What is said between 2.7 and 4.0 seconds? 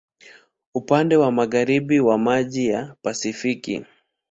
wa Pasifiki.